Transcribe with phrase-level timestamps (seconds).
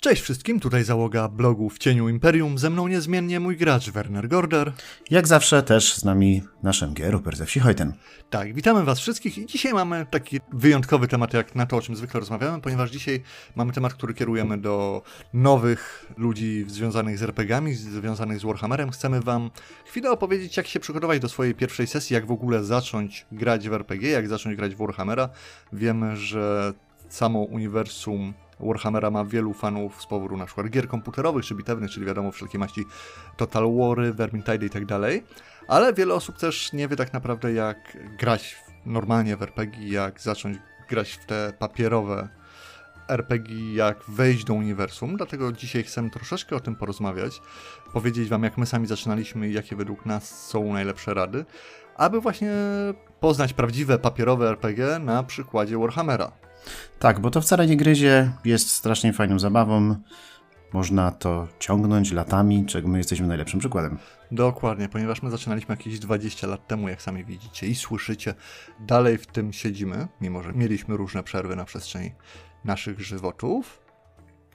[0.00, 4.72] Cześć wszystkim, tutaj załoga blogu w cieniu Imperium, ze mną niezmiennie mój gracz Werner Gorder.
[5.10, 7.92] Jak zawsze też z nami nasz MG Rupert ze wsi Hojten.
[8.30, 11.96] Tak, witamy was wszystkich i dzisiaj mamy taki wyjątkowy temat jak na to, o czym
[11.96, 13.22] zwykle rozmawiamy, ponieważ dzisiaj
[13.56, 15.02] mamy temat, który kierujemy do
[15.34, 18.90] nowych ludzi związanych z RPGami, związanych z Warhammerem.
[18.90, 19.50] Chcemy wam
[19.86, 23.72] chwilę opowiedzieć, jak się przygotować do swojej pierwszej sesji, jak w ogóle zacząć grać w
[23.72, 25.28] RPG, jak zacząć grać w Warhammera.
[25.72, 26.72] Wiemy, że
[27.08, 32.06] samo uniwersum Warhammera ma wielu fanów z powodu na przykład gier komputerowych czy bitewnych, czyli
[32.06, 32.84] wiadomo wszelkie maści
[33.36, 35.24] Total Wary, Vermintide i tak dalej,
[35.68, 40.58] ale wiele osób też nie wie tak naprawdę jak grać normalnie w RPG, jak zacząć
[40.88, 42.28] grać w te papierowe
[43.08, 47.40] RPG, jak wejść do uniwersum, dlatego dzisiaj chcemy troszeczkę o tym porozmawiać,
[47.92, 51.44] powiedzieć wam jak my sami zaczynaliśmy i jakie według nas są najlepsze rady,
[51.96, 52.52] aby właśnie
[53.20, 56.47] poznać prawdziwe papierowe RPG na przykładzie Warhammera.
[56.98, 59.96] Tak, bo to wcale nie gryzie, jest strasznie fajną zabawą.
[60.72, 63.98] Można to ciągnąć latami, czego my jesteśmy najlepszym przykładem.
[64.30, 68.34] Dokładnie, ponieważ my zaczynaliśmy jakieś 20 lat temu, jak sami widzicie i słyszycie.
[68.80, 72.10] Dalej w tym siedzimy, mimo że mieliśmy różne przerwy na przestrzeni
[72.64, 73.87] naszych żywotów.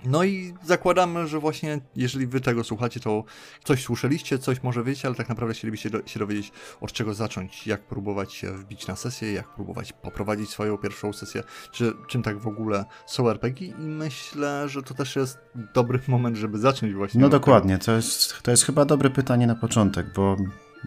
[0.05, 3.23] No i zakładamy, że właśnie jeżeli wy tego słuchacie, to
[3.63, 6.51] coś słyszeliście, coś może wiecie, ale tak naprawdę chcielibyście do, się dowiedzieć,
[6.81, 11.43] od czego zacząć, jak próbować się wbić na sesję, jak próbować poprowadzić swoją pierwszą sesję,
[11.71, 15.37] czy czym tak w ogóle są RPG i myślę, że to też jest
[15.73, 17.21] dobry moment, żeby zacząć właśnie.
[17.21, 20.37] No dokładnie, to jest, to jest chyba dobre pytanie na początek, bo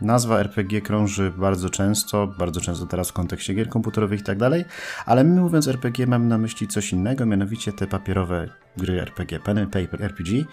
[0.03, 4.65] Nazwa RPG krąży bardzo często, bardzo często teraz w kontekście gier komputerowych i tak dalej,
[5.07, 9.59] ale my mówiąc RPG mamy na myśli coś innego, mianowicie te papierowe gry RPG, pen
[9.59, 10.45] and paper RPG.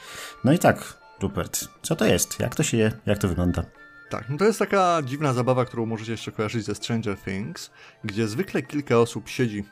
[0.44, 2.40] No i tak, Rupert, co to jest?
[2.40, 2.92] Jak to się je?
[3.06, 3.64] Jak to wygląda?
[4.10, 7.72] Tak, no to jest taka dziwna zabawa, którą możecie jeszcze kojarzyć ze Stranger Things,
[8.04, 9.64] gdzie zwykle kilka osób siedzi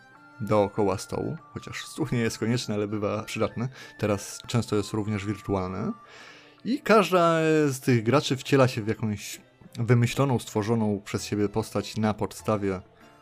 [0.42, 3.68] dookoła stołu, chociaż stół nie jest konieczny, ale bywa przydatny.
[3.98, 5.92] Teraz często jest również wirtualny.
[6.66, 9.40] I każda z tych graczy wciela się w jakąś
[9.80, 12.82] wymyśloną, stworzoną przez siebie postać na podstawie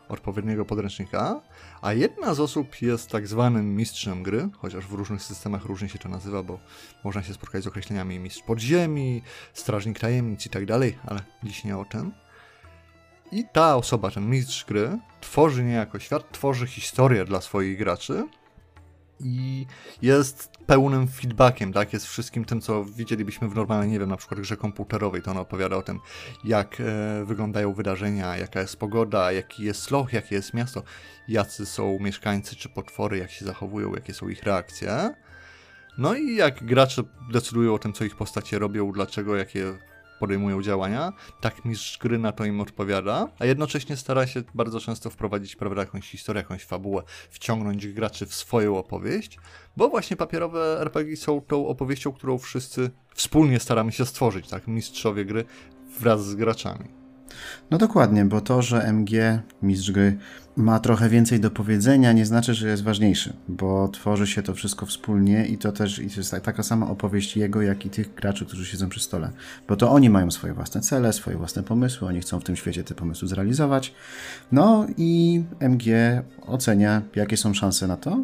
[0.09, 1.41] odpowiedniego podręcznika,
[1.81, 5.99] a jedna z osób jest tak zwanym mistrzem gry, chociaż w różnych systemach różnie się
[5.99, 6.59] to nazywa, bo
[7.03, 9.21] można się spotkać z określeniami mistrz podziemi,
[9.53, 12.11] strażnik tajemnic i tak dalej, ale dziś nie o tym.
[13.31, 18.27] I ta osoba, ten mistrz gry, tworzy niejako świat, tworzy historię dla swoich graczy,
[19.19, 19.65] i
[20.01, 21.93] jest pełnym feedbackiem, tak?
[21.93, 25.21] Jest wszystkim tym, co widzielibyśmy w normalnej, nie wiem, na przykład grze komputerowej.
[25.21, 25.99] To on opowiada o tym,
[26.43, 30.83] jak e, wyglądają wydarzenia, jaka jest pogoda, jaki jest loch, jakie jest miasto,
[31.27, 35.13] jacy są mieszkańcy czy potwory, jak się zachowują, jakie są ich reakcje.
[35.97, 39.73] No i jak gracze decydują o tym, co ich postacie robią, dlaczego, jakie
[40.19, 45.09] podejmują działania, tak mistrz gry na to im odpowiada, a jednocześnie stara się bardzo często
[45.09, 49.39] wprowadzić prawda, jakąś historię, jakąś fabułę, wciągnąć graczy w swoją opowieść,
[49.77, 55.25] bo właśnie papierowe RPG są tą opowieścią, którą wszyscy wspólnie staramy się stworzyć, tak, mistrzowie
[55.25, 55.45] gry
[55.99, 56.98] wraz z graczami.
[57.71, 60.17] No dokładnie, bo to, że MG, mistrz gry,
[60.55, 64.85] ma trochę więcej do powiedzenia, nie znaczy, że jest ważniejszy, bo tworzy się to wszystko
[64.85, 68.45] wspólnie i to też i to jest taka sama opowieść jego, jak i tych graczy,
[68.45, 69.31] którzy siedzą przy stole.
[69.67, 72.83] Bo to oni mają swoje własne cele, swoje własne pomysły, oni chcą w tym świecie
[72.83, 73.93] te pomysły zrealizować.
[74.51, 75.85] No i MG
[76.47, 78.23] ocenia, jakie są szanse na to,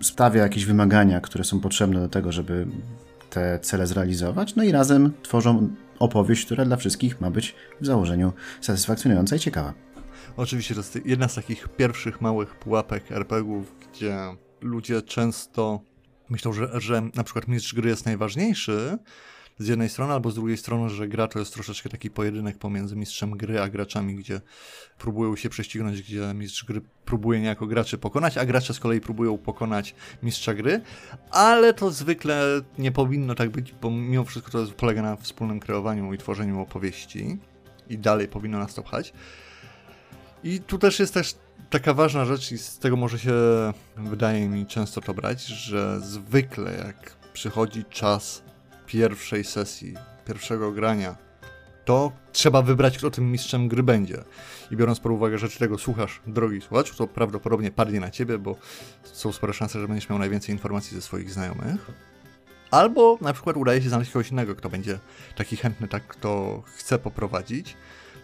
[0.00, 2.66] stawia jakieś wymagania, które są potrzebne do tego, żeby
[3.30, 5.68] te cele zrealizować, no i razem tworzą
[6.00, 9.74] opowieść, która dla wszystkich ma być w założeniu satysfakcjonująca i ciekawa.
[10.36, 14.16] Oczywiście to jest jedna z takich pierwszych małych pułapek RPGów, gdzie
[14.60, 15.80] ludzie często
[16.30, 18.98] myślą, że, że na przykład mistrz gry jest najważniejszy,
[19.60, 22.96] z jednej strony, albo z drugiej strony, że gra to jest troszeczkę taki pojedynek pomiędzy
[22.96, 24.40] mistrzem gry a graczami, gdzie
[24.98, 29.38] próbują się prześcignąć, gdzie mistrz gry próbuje niejako graczy pokonać, a gracze z kolei próbują
[29.38, 30.80] pokonać mistrza gry,
[31.30, 36.12] ale to zwykle nie powinno tak być, bo mimo wszystko to polega na wspólnym kreowaniu
[36.12, 37.38] i tworzeniu opowieści
[37.88, 39.12] i dalej powinno nas to pchać.
[40.44, 41.34] I tu też jest też
[41.70, 43.32] taka ważna rzecz i z tego może się,
[43.96, 48.49] wydaje mi, często to brać, że zwykle jak przychodzi czas
[48.92, 49.94] pierwszej sesji,
[50.26, 51.16] pierwszego grania,
[51.84, 54.24] to trzeba wybrać, kto tym mistrzem gry będzie.
[54.70, 58.56] I biorąc pod uwagę, że tego słuchasz, drogi słuchacz, to prawdopodobnie padnie na ciebie, bo
[59.02, 61.90] są spore szanse, że będziesz miał najwięcej informacji ze swoich znajomych.
[62.70, 64.98] Albo na przykład udaje się znaleźć kogoś innego, kto będzie
[65.36, 67.76] taki chętny, tak, kto chce poprowadzić,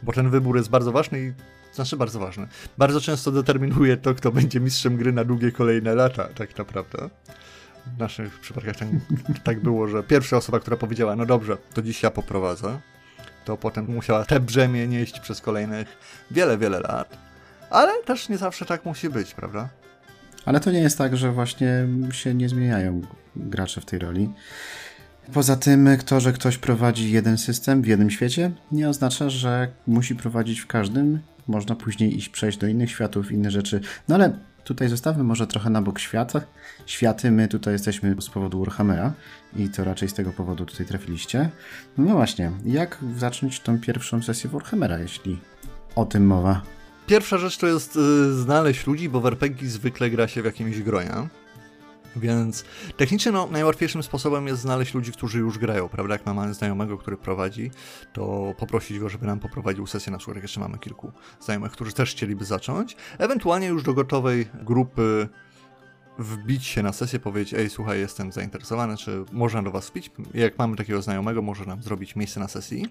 [0.03, 1.33] bo ten wybór jest bardzo ważny i
[1.75, 2.49] znaczy bardzo ważny.
[2.79, 7.11] Bardzo często determinuje to, kto będzie mistrzem gry na długie kolejne lata, tak naprawdę
[7.97, 8.89] w naszych przypadkach tak,
[9.45, 12.79] tak było, że pierwsza osoba, która powiedziała, no dobrze, to dziś ja poprowadzę,
[13.45, 15.97] to potem musiała te brzemię nieść przez kolejnych
[16.31, 17.19] wiele, wiele lat.
[17.71, 19.69] Ale też nie zawsze tak musi być, prawda?
[20.45, 23.03] Ale to nie jest tak, że właśnie się nie zmieniają
[23.37, 24.31] gracze w tej roli.
[25.33, 30.17] Poza tym, to, że ktoś prowadzi jeden system w jednym świecie, nie oznacza, że musi
[30.17, 31.21] prowadzić w każdym.
[31.47, 33.81] Można później iść przejść do innych światów, inne rzeczy.
[34.09, 36.41] No ale tutaj zostawmy może trochę na bok świata.
[36.87, 39.13] Światy, my tutaj jesteśmy z powodu Warhammera
[39.57, 41.51] i to raczej z tego powodu tutaj trafiliście.
[41.99, 45.41] No właśnie, jak zacząć tą pierwszą sesję Warhammera, jeśli
[45.97, 46.63] o tym mowa?
[47.07, 50.83] Pierwsza rzecz to jest y, znaleźć ludzi, bo w RPG zwykle gra się w jakimś
[50.83, 51.13] gronie.
[52.17, 52.65] Więc
[52.97, 56.15] technicznie no, najłatwiejszym sposobem jest znaleźć ludzi, którzy już grają, prawda?
[56.15, 57.71] Jak mamy znajomego, który prowadzi,
[58.13, 61.93] to poprosić go, żeby nam poprowadził sesję, na przykład jak jeszcze mamy kilku znajomych, którzy
[61.93, 62.97] też chcieliby zacząć.
[63.19, 65.29] Ewentualnie już do gotowej grupy
[66.19, 70.11] wbić się na sesję, powiedzieć, ej, słuchaj, jestem zainteresowany, czy można do was wbić?
[70.35, 72.87] Jak mamy takiego znajomego, może nam zrobić miejsce na sesji.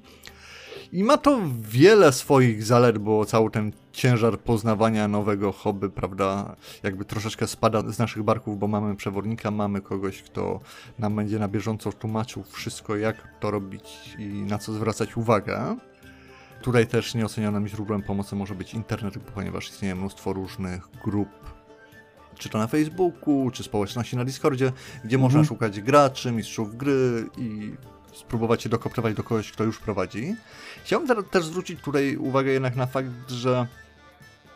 [0.92, 7.06] I ma to wiele swoich zalet, bo cały ten ciężar poznawania nowego hobby, prawda, jakby
[7.06, 10.60] troszeczkę spada z naszych barków, bo mamy przewodnika, mamy kogoś, kto
[11.00, 15.77] nam będzie na bieżąco tłumaczył wszystko, jak to robić i na co zwracać uwagę.
[16.62, 21.30] Tutaj też nieocenionym źródłem pomocy może być internet, ponieważ istnieje mnóstwo różnych grup,
[22.38, 24.72] czy to na Facebooku, czy społeczności na Discordzie,
[25.04, 25.48] gdzie można Mhm.
[25.48, 27.74] szukać graczy, mistrzów gry i
[28.16, 30.36] spróbować się dokoptować do kogoś, kto już prowadzi.
[30.84, 33.68] Chciałbym też zwrócić tutaj uwagę jednak na fakt, że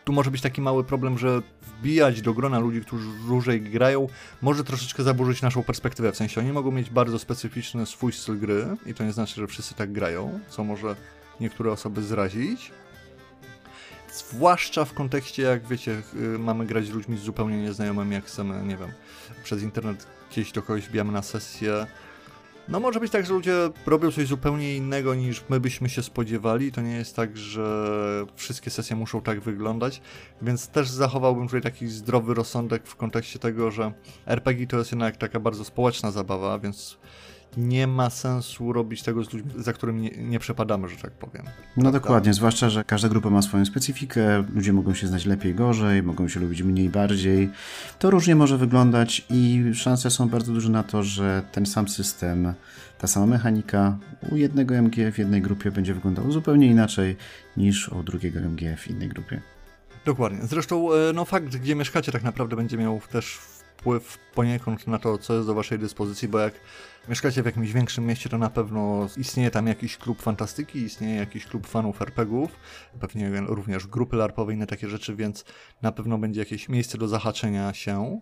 [0.06, 4.08] tu może być taki mały problem, że wbijać do grona ludzi, którzy dłużej grają,
[4.42, 6.12] może troszeczkę zaburzyć naszą perspektywę.
[6.12, 9.48] W sensie oni mogą mieć bardzo specyficzny swój styl gry i to nie znaczy, że
[9.48, 10.96] wszyscy tak grają, co może
[11.40, 12.72] niektóre osoby zrazić.
[14.14, 16.02] Zwłaszcza w kontekście, jak wiecie,
[16.36, 18.92] y, mamy grać z ludźmi zupełnie nieznajomymi, jak chcemy, nie wiem,
[19.44, 21.88] przez internet gdzieś do kogoś wbijamy na sesję.
[22.69, 23.54] No może być tak, że ludzie
[23.86, 26.71] robią coś zupełnie innego niż my byśmy się spodziewali.
[26.71, 30.01] To nie jest tak, że wszystkie sesje muszą tak wyglądać,
[30.42, 33.92] więc też zachowałbym tutaj taki zdrowy rozsądek w kontekście tego, że
[34.25, 36.98] RPG to jest jednak taka bardzo społeczna zabawa, więc
[37.57, 41.44] nie ma sensu robić tego z ludźmi, za którym nie, nie przepadamy, że tak powiem.
[41.46, 42.00] No Prawda?
[42.00, 46.28] dokładnie, zwłaszcza, że każda grupa ma swoją specyfikę, ludzie mogą się znać lepiej, gorzej, mogą
[46.28, 47.50] się lubić mniej, bardziej.
[48.00, 52.54] To różnie może wyglądać i szanse są bardzo duże na to, że ten sam system,
[52.98, 53.98] ta sama mechanika
[54.31, 57.16] u jednego MG w jednej grupie będzie wyglądał zupełnie inaczej
[57.57, 59.42] niż u drugiego MG w innej grupie.
[60.06, 60.40] Dokładnie.
[60.44, 63.40] Zresztą e, no fakt, gdzie mieszkacie tak naprawdę będzie miał też
[63.80, 66.54] wpływ poniekąd na to, co jest do waszej dyspozycji, bo jak
[67.10, 71.46] mieszkacie w jakimś większym mieście, to na pewno istnieje tam jakiś klub fantastyki, istnieje jakiś
[71.46, 72.52] klub fanów RPGów,
[73.00, 75.46] pewnie również grupy larpowe, inne takie rzeczy, więc
[75.81, 78.22] na pewno będzie jakieś miejsce do zahaczenia się.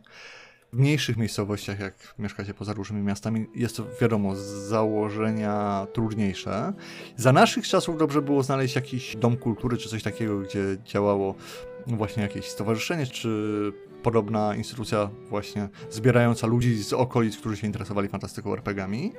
[0.73, 6.73] W mniejszych miejscowościach, jak mieszkacie poza różnymi miastami, jest to wiadomo z założenia trudniejsze.
[7.15, 11.35] Za naszych czasów dobrze było znaleźć jakiś dom kultury czy coś takiego, gdzie działało
[11.87, 18.53] właśnie jakieś stowarzyszenie, czy podobna instytucja właśnie zbierająca ludzi z okolic, którzy się interesowali fantastyką
[18.53, 19.13] RPGami.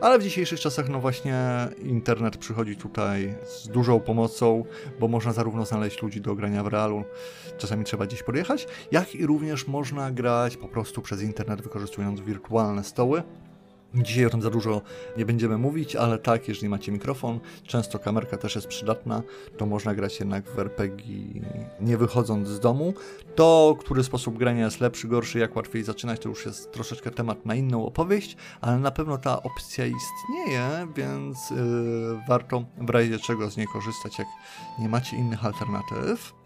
[0.00, 4.64] Ale w dzisiejszych czasach no właśnie internet przychodzi tutaj z dużą pomocą,
[5.00, 7.04] bo można zarówno znaleźć ludzi do grania w realu,
[7.58, 12.84] czasami trzeba gdzieś podjechać, jak i również można grać po prostu przez internet wykorzystując wirtualne
[12.84, 13.22] stoły.
[13.94, 14.82] Dzisiaj o tym za dużo
[15.16, 19.22] nie będziemy mówić, ale tak, jeżeli macie mikrofon, często kamerka też jest przydatna,
[19.56, 21.14] to można grać jednak w RPG
[21.80, 22.94] nie wychodząc z domu.
[23.34, 27.46] To, który sposób grania jest lepszy, gorszy, jak łatwiej zaczynać, to już jest troszeczkę temat
[27.46, 31.56] na inną opowieść, ale na pewno ta opcja istnieje, więc yy,
[32.28, 34.28] warto w razie czego z niej korzystać, jak
[34.78, 36.39] nie macie innych alternatyw.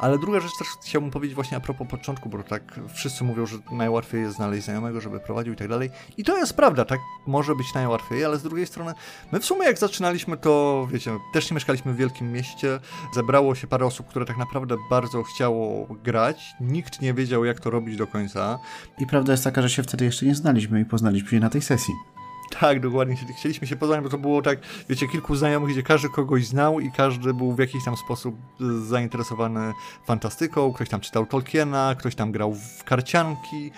[0.00, 3.56] Ale druga rzecz też chciałbym powiedzieć właśnie a propos początku, bo tak wszyscy mówią, że
[3.72, 5.90] najłatwiej jest znaleźć znajomego, żeby prowadził i tak dalej.
[6.16, 8.94] I to jest prawda, tak może być najłatwiej, ale z drugiej strony
[9.32, 12.80] my w sumie jak zaczynaliśmy to, wiecie, też nie mieszkaliśmy w wielkim mieście,
[13.14, 17.70] zebrało się parę osób, które tak naprawdę bardzo chciało grać, nikt nie wiedział jak to
[17.70, 18.58] robić do końca.
[18.98, 21.62] I prawda jest taka, że się wtedy jeszcze nie znaliśmy i poznaliśmy się na tej
[21.62, 21.94] sesji.
[22.50, 23.16] Tak, dokładnie.
[23.38, 26.92] Chcieliśmy się poznać, bo to było tak, wiecie, kilku znajomych, gdzie każdy kogoś znał i
[26.92, 28.36] każdy był w jakiś tam sposób
[28.86, 29.72] zainteresowany
[30.06, 30.72] fantastyką.
[30.72, 33.70] Ktoś tam czytał Tolkiena, ktoś tam grał w karcianki.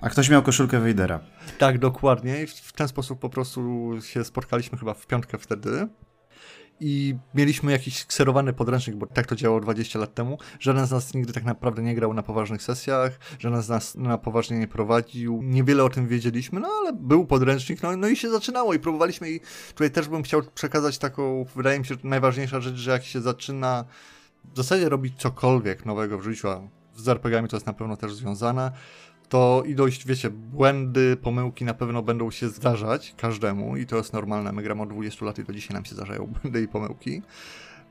[0.00, 1.20] A ktoś miał koszulkę Wejdera.
[1.58, 2.42] Tak, dokładnie.
[2.42, 5.88] I w ten sposób po prostu się spotkaliśmy chyba w piątkę wtedy.
[6.80, 10.38] I mieliśmy jakiś kserowany podręcznik, bo tak to działało 20 lat temu.
[10.60, 14.18] Żaden z nas nigdy tak naprawdę nie grał na poważnych sesjach, żaden z nas na
[14.18, 15.42] poważnie nie prowadził.
[15.42, 19.30] Niewiele o tym wiedzieliśmy, no ale był podręcznik, no, no i się zaczynało i próbowaliśmy.
[19.30, 23.20] I tutaj też bym chciał przekazać taką, wydaje mi się, najważniejsza rzecz, że jak się
[23.20, 23.84] zaczyna
[24.54, 26.60] w zasadzie robić cokolwiek nowego w życiu, a
[26.96, 28.72] z RPGami to jest na pewno też związane,
[29.28, 34.52] to ilość, wiecie, błędy, pomyłki na pewno będą się zdarzać każdemu i to jest normalne.
[34.52, 37.22] My gramy od 20 lat i do dzisiaj nam się zdarzają błędy i pomyłki,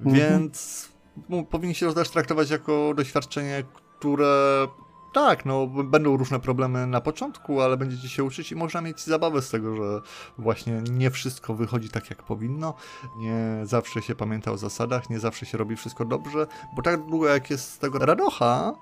[0.01, 0.15] Mhm.
[0.15, 0.89] więc
[1.29, 3.63] no, powinniście to też traktować jako doświadczenie,
[3.99, 4.67] które
[5.13, 9.41] tak, no będą różne problemy na początku, ale będziecie się uczyć i można mieć zabawę
[9.41, 10.01] z tego, że
[10.37, 12.73] właśnie nie wszystko wychodzi tak jak powinno,
[13.17, 17.27] nie zawsze się pamięta o zasadach, nie zawsze się robi wszystko dobrze, bo tak długo
[17.27, 18.73] jak jest z tego radocha,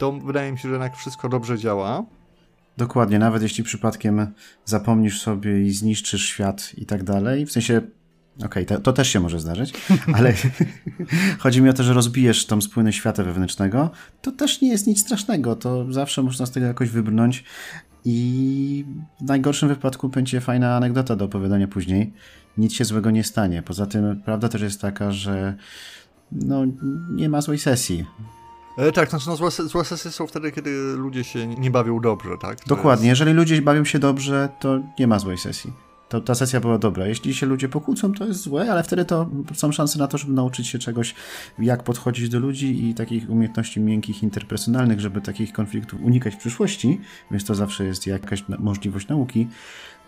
[0.00, 2.04] to wydaje mi się, że jednak wszystko dobrze działa.
[2.76, 4.26] Dokładnie, nawet jeśli przypadkiem
[4.64, 7.80] zapomnisz sobie i zniszczysz świat i tak dalej, w sensie
[8.36, 9.72] Okej, okay, to, to, też się może zdarzyć,
[10.16, 10.34] ale
[11.38, 13.90] chodzi mi o to, że rozbijesz tą spłynę świata wewnętrznego,
[14.22, 17.44] to też nie jest nic strasznego, to zawsze można z tego jakoś wybrnąć
[18.04, 18.84] i
[19.20, 22.12] w najgorszym wypadku będzie fajna anegdota do opowiadania później.
[22.58, 23.62] Nic się złego nie stanie.
[23.62, 25.54] Poza tym prawda też jest taka, że
[26.32, 26.64] no,
[27.10, 28.06] nie ma złej sesji.
[28.80, 32.30] E, tak, znaczy no, złe, złe sesje są wtedy, kiedy ludzie się nie bawią dobrze,
[32.40, 32.60] tak?
[32.60, 33.20] To Dokładnie, jest...
[33.20, 35.72] jeżeli ludzie bawią się dobrze, to nie ma złej sesji
[36.10, 37.06] to ta sesja była dobra.
[37.06, 40.32] Jeśli się ludzie pokłócą, to jest złe, ale wtedy to są szanse na to, żeby
[40.32, 41.14] nauczyć się czegoś,
[41.58, 47.00] jak podchodzić do ludzi i takich umiejętności miękkich, interpersonalnych, żeby takich konfliktów unikać w przyszłości,
[47.30, 49.48] więc to zawsze jest jakaś możliwość nauki.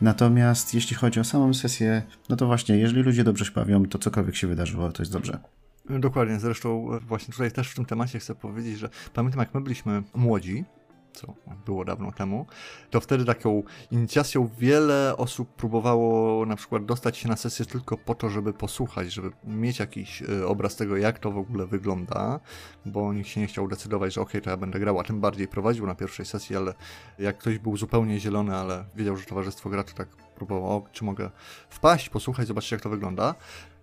[0.00, 3.98] Natomiast jeśli chodzi o samą sesję, no to właśnie, jeżeli ludzie dobrze się bawią, to
[3.98, 5.61] cokolwiek się wydarzyło, to jest dobrze.
[5.90, 10.02] Dokładnie, zresztą właśnie tutaj też w tym temacie chcę powiedzieć, że pamiętam jak my byliśmy
[10.14, 10.64] młodzi,
[11.12, 11.34] co
[11.66, 12.46] było dawno temu,
[12.90, 18.14] to wtedy taką inicjacją wiele osób próbowało na przykład dostać się na sesję tylko po
[18.14, 22.40] to, żeby posłuchać, żeby mieć jakiś y, obraz tego, jak to w ogóle wygląda,
[22.86, 25.20] bo nikt się nie chciał decydować, że okej, okay, to ja będę grał, a tym
[25.20, 26.74] bardziej prowadził na pierwszej sesji, ale
[27.18, 30.08] jak ktoś był zupełnie zielony, ale wiedział, że towarzystwo gra, to tak
[30.46, 31.30] próbował, o, czy mogę
[31.70, 33.34] wpaść, posłuchać, zobaczyć jak to wygląda.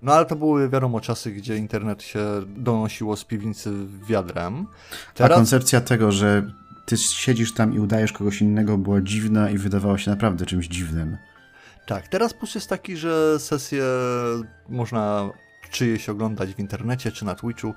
[0.01, 3.71] No ale to były wiadomo czasy, gdzie internet się donosiło z piwnicy
[4.07, 4.67] wiadrem.
[5.13, 5.31] Teraz...
[5.31, 6.51] A koncepcja tego, że
[6.89, 11.17] ty siedzisz tam i udajesz kogoś innego, była dziwna i wydawała się naprawdę czymś dziwnym.
[11.85, 13.83] Tak, teraz plus jest taki, że sesje
[14.69, 15.29] można
[15.71, 17.73] czyjeś oglądać w internecie czy na Twitchu.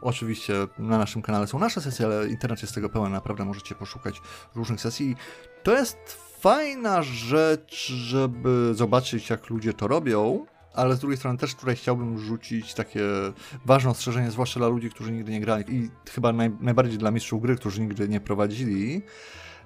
[0.00, 4.20] Oczywiście na naszym kanale są nasze sesje, ale internet jest tego pełen, naprawdę możecie poszukać
[4.54, 5.16] różnych sesji.
[5.62, 5.98] To jest
[6.40, 12.18] fajna rzecz, żeby zobaczyć, jak ludzie to robią, ale z drugiej strony też tutaj chciałbym
[12.18, 13.02] rzucić takie
[13.64, 17.42] ważne ostrzeżenie, zwłaszcza dla ludzi, którzy nigdy nie grali i chyba naj, najbardziej dla mistrzów
[17.42, 19.02] gry, którzy nigdy nie prowadzili,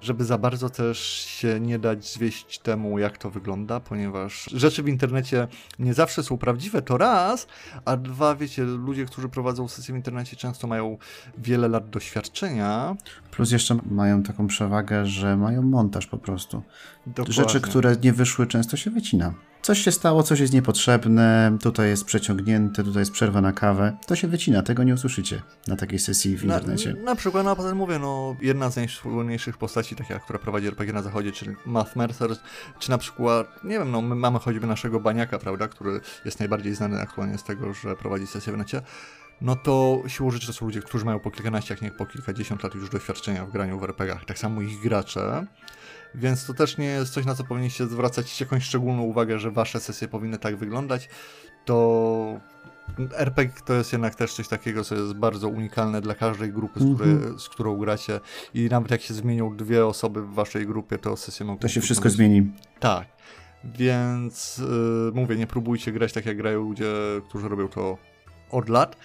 [0.01, 4.87] żeby za bardzo też się nie dać zwieść temu, jak to wygląda, ponieważ rzeczy w
[4.87, 5.47] internecie
[5.79, 7.47] nie zawsze są prawdziwe, to raz,
[7.85, 10.97] a dwa, wiecie, ludzie, którzy prowadzą sesje w internecie często mają
[11.37, 12.95] wiele lat doświadczenia.
[13.31, 16.63] Plus jeszcze mają taką przewagę, że mają montaż po prostu.
[17.05, 17.33] Dokładnie.
[17.33, 22.05] Rzeczy, które nie wyszły, często się wycina coś się stało, coś jest niepotrzebne, tutaj jest
[22.05, 26.37] przeciągnięte, tutaj jest przerwa na kawę, to się wycina, tego nie usłyszycie na takiej sesji
[26.37, 26.93] w internecie.
[26.93, 30.67] Na, na przykład, no a potem mówię, no jedna z najsłynniejszych postaci, taka, która prowadzi
[30.67, 32.29] RPG na zachodzie, czyli Math Mercer,
[32.79, 36.75] czy na przykład, nie wiem, no my mamy choćby naszego Baniaka, prawda, który jest najbardziej
[36.75, 38.81] znany aktualnie z tego, że prowadzi sesję w necie,
[39.41, 42.63] no to siłą rzeczy to są ludzie, którzy mają po kilkanaście, jak nie po kilkadziesiąt
[42.63, 44.25] lat już doświadczenia w graniu w RPGach.
[44.25, 45.45] Tak samo ich gracze.
[46.15, 49.79] Więc to też nie jest coś, na co powinniście zwracać jakąś szczególną uwagę, że wasze
[49.79, 51.09] sesje powinny tak wyglądać.
[51.65, 52.39] To
[53.13, 56.95] RPG to jest jednak też coś takiego, co jest bardzo unikalne dla każdej grupy, z,
[56.95, 57.39] której, mm -hmm.
[57.39, 58.19] z którą gracie.
[58.53, 61.59] I nawet jak się zmienią dwie osoby w waszej grupie, to sesje mogą...
[61.59, 62.51] To się wszystko zmieni.
[62.79, 63.07] Tak.
[63.63, 66.93] Więc yy, mówię, nie próbujcie grać tak, jak grają ludzie,
[67.29, 67.97] którzy robią to
[68.51, 68.95] od lat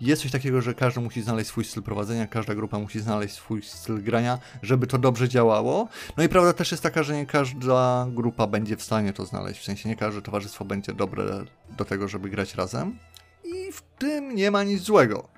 [0.00, 3.62] jest coś takiego, że każdy musi znaleźć swój styl prowadzenia, każda grupa musi znaleźć swój
[3.62, 5.88] styl grania, żeby to dobrze działało.
[6.16, 9.60] No i prawda też jest taka, że nie każda grupa będzie w stanie to znaleźć,
[9.60, 11.44] w sensie nie każde towarzystwo będzie dobre
[11.76, 12.98] do tego, żeby grać razem.
[13.44, 15.28] I w tym nie ma nic złego.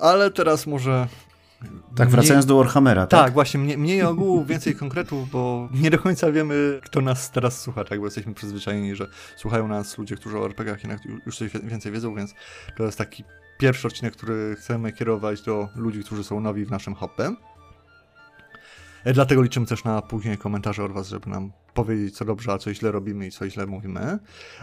[0.00, 1.08] Ale teraz może
[1.96, 3.20] tak, wracając mniej, do Warhammera, tak?
[3.24, 7.60] Tak, właśnie, mniej, mniej ogółów, więcej konkretów, bo nie do końca wiemy, kto nas teraz
[7.60, 7.98] słucha, tak?
[7.98, 12.14] Bo jesteśmy przyzwyczajeni, że słuchają nas ludzie, którzy o RPGach jednak już coś więcej wiedzą,
[12.14, 12.34] więc
[12.76, 13.24] to jest taki
[13.58, 17.34] pierwszy odcinek, który chcemy kierować do ludzi, którzy są nowi w naszym hopie.
[19.04, 22.58] E, dlatego liczymy też na później komentarze od Was, żeby nam powiedzieć, co dobrze, a
[22.58, 24.18] co źle robimy i co źle mówimy.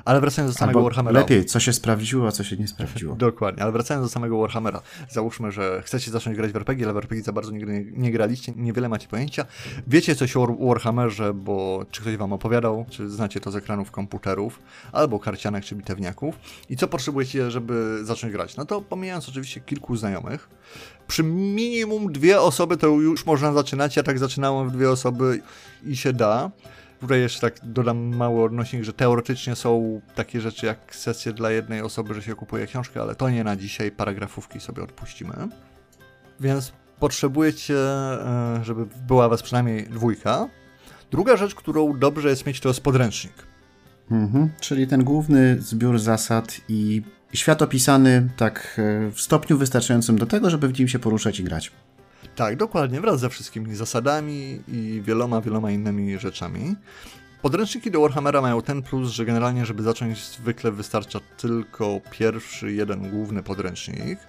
[0.06, 1.20] Ale wracając do samego Albo Warhammera.
[1.20, 3.16] Lepiej, co się sprawdziło, a co się nie sprawdziło.
[3.30, 4.82] Dokładnie, ale wracając do samego Warhammera.
[5.10, 8.12] Załóżmy, że chcecie zacząć grać w RPG, ale w RPG za bardzo nigdy nie, nie
[8.12, 9.46] graliście, niewiele macie pojęcia.
[9.88, 14.62] Wiecie coś o Warhammerze, bo czy ktoś wam opowiadał, czy znacie to z ekranów komputerów,
[14.92, 16.36] albo karcianek, czy bitewniaków.
[16.70, 18.58] I co potrzebujecie, żeby zacząć grać?
[18.58, 20.50] No to pomijając oczywiście kilku znajomych,
[21.08, 23.96] przy minimum dwie osoby to już można zaczynać.
[23.96, 25.42] Ja tak zaczynałem w dwie osoby
[25.84, 26.52] i się da.
[27.00, 31.82] Tutaj jeszcze tak dodam mały odnośnik, że teoretycznie są takie rzeczy jak sesje dla jednej
[31.82, 35.34] osoby, że się kupuje książkę, ale to nie na dzisiaj, paragrafówki sobie odpuścimy.
[36.40, 40.50] Więc potrzebujecie, e, żeby była was przynajmniej dwójka.
[41.12, 43.34] Druga rzecz, którą dobrze jest mieć, to jest podręcznik.
[44.12, 47.02] Mhm, czyli ten główny zbiór zasad i
[47.36, 51.44] świat opisany tak e, w stopniu wystarczającym do tego, żeby w nim się poruszać i
[51.44, 51.72] grać.
[52.36, 56.76] Tak, dokładnie, wraz ze wszystkimi zasadami i wieloma, wieloma innymi rzeczami.
[57.42, 63.10] Podręczniki do Warhammera mają ten plus, że generalnie, żeby zacząć, zwykle wystarcza tylko pierwszy, jeden
[63.10, 64.20] główny podręcznik.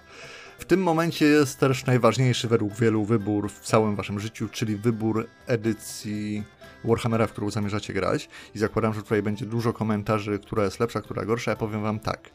[0.59, 5.27] W tym momencie jest też najważniejszy według wielu wybór w całym waszym życiu, czyli wybór
[5.47, 6.43] edycji
[6.83, 8.29] Warhammera, w którą zamierzacie grać.
[8.55, 11.51] I zakładam, że tutaj będzie dużo komentarzy, która jest lepsza, która gorsza.
[11.51, 12.29] Ja powiem wam tak.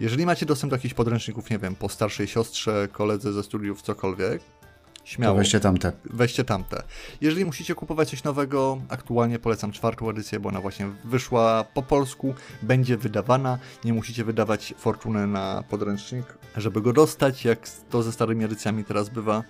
[0.00, 4.42] Jeżeli macie dostęp do jakichś podręczników, nie wiem, po starszej siostrze, koledze ze studiów, cokolwiek,
[5.04, 5.34] śmiało.
[5.34, 5.92] To weźcie tamte.
[6.04, 6.82] Weźcie tamte.
[7.20, 12.34] Jeżeli musicie kupować coś nowego, aktualnie polecam czwartą edycję, bo ona właśnie wyszła po polsku,
[12.62, 13.58] będzie wydawana.
[13.84, 19.08] Nie musicie wydawać fortuny na podręcznik, żeby go dostać, jak to ze starymi edycjami teraz
[19.08, 19.42] bywa.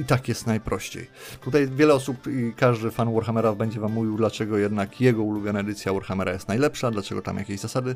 [0.00, 1.10] I tak jest najprościej.
[1.40, 5.92] Tutaj wiele osób i każdy fan Warhammera będzie wam mówił, dlaczego jednak jego ulubiona edycja
[5.92, 7.94] Warhammera jest najlepsza, dlaczego tam jakieś zasady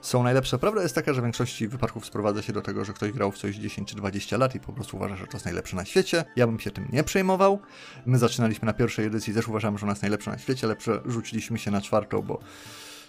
[0.00, 0.58] są najlepsze.
[0.58, 3.38] Prawda jest taka, że w większości wypadków sprowadza się do tego, że ktoś grał w
[3.38, 6.24] coś 10 czy 20 lat i po prostu uważa, że to jest najlepsze na świecie.
[6.36, 7.60] Ja bym się tym nie przejmował.
[8.06, 11.58] My zaczynaliśmy na pierwszej edycji, też uważamy, że ona jest najlepsza na świecie, ale przerzuciliśmy
[11.58, 12.38] się na czwartą, bo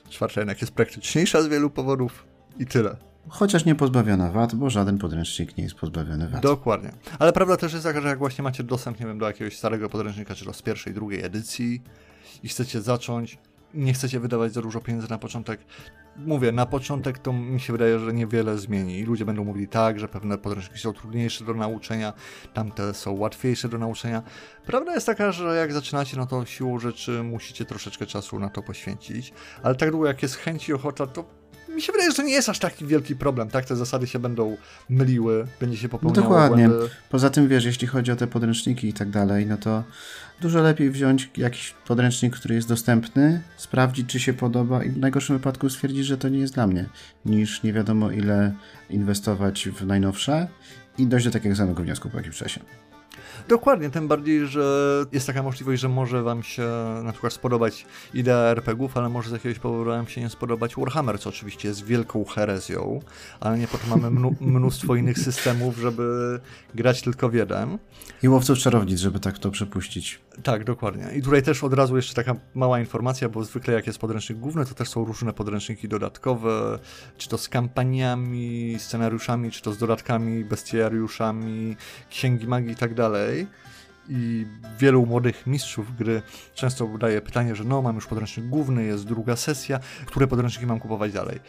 [0.10, 2.26] czwarta jednak jest praktyczniejsza z wielu powodów
[2.60, 3.09] i tyle.
[3.30, 6.42] Chociaż nie pozbawiona wad, bo żaden podręcznik nie jest pozbawiony wad.
[6.42, 6.92] Dokładnie.
[7.20, 9.90] Ale prawda też jest taka, że jak właśnie macie dostęp, nie wiem, do jakiegoś starego
[9.90, 11.82] podręcznika, czy to z pierwszej, drugiej edycji
[12.44, 13.38] i chcecie zacząć,
[13.74, 15.60] nie chcecie wydawać za dużo pieniędzy na początek,
[16.18, 19.04] mówię, na początek to mi się wydaje, że niewiele zmieni.
[19.04, 22.14] Ludzie będą mówili tak, że pewne podręczniki są trudniejsze do nauczenia,
[22.54, 24.24] tamte są łatwiejsze do nauczenia.
[24.66, 28.62] Prawda jest taka, że jak zaczynacie, no to siłą rzeczy musicie troszeczkę czasu na to
[28.62, 29.34] poświęcić,
[29.64, 31.39] ale tak długo jak jest chęć i ochota, to
[31.76, 33.66] mi się wydaje, że to nie jest aż taki wielki problem, tak?
[33.66, 34.58] Te zasady się będą
[34.90, 36.68] myliły, będzie się popełniało No dokładnie.
[36.70, 36.90] błędy.
[37.10, 39.84] Poza tym, wiesz, jeśli chodzi o te podręczniki i tak dalej, no to
[40.42, 45.38] dużo lepiej wziąć jakiś podręcznik, który jest dostępny, sprawdzić, czy się podoba i w najgorszym
[45.38, 46.86] wypadku stwierdzić, że to nie jest dla mnie,
[47.26, 48.54] niż nie wiadomo ile
[48.90, 50.48] inwestować w najnowsze
[50.98, 52.60] i dojść do takiego samego wniosku po jakimś czasie.
[53.48, 56.68] Dokładnie, tym bardziej, że jest taka możliwość, że może wam się
[57.04, 61.20] na przykład spodobać idea RPGów, ale może z jakiegoś powodu wam się nie spodobać Warhammer,
[61.20, 63.00] co oczywiście jest wielką herezją,
[63.40, 66.40] ale nie po to mamy mnóstwo innych systemów, żeby
[66.76, 67.78] grać tylko w jeden.
[68.24, 70.20] I łowców czarownic, żeby tak to przepuścić.
[70.44, 71.08] Tak, dokładnie.
[71.16, 74.66] I tutaj też od razu jeszcze taka mała informacja, bo zwykle jak jest podręcznik główny,
[74.66, 76.80] to też są różne podręczniki dodatkowe,
[77.18, 81.76] czy to z kampaniami, scenariuszami, czy to z dodatkami, bestiariuszami,
[82.10, 83.09] księgi magii i tak dalej.
[84.12, 84.46] I
[84.80, 86.22] wielu młodych mistrzów gry
[86.56, 90.80] często daje pytanie, że no, mam już podręcznik główny, jest druga sesja, które podręczniki mam
[90.80, 91.40] kupować dalej?